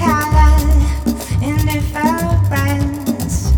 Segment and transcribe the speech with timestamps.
[0.00, 0.56] color
[1.42, 3.52] in different brands.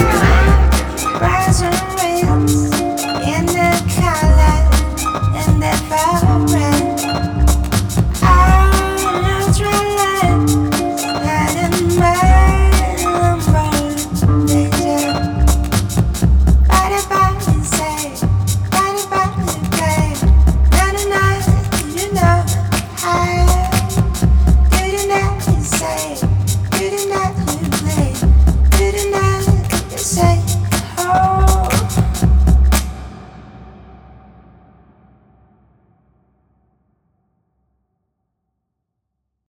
[0.00, 0.29] Cause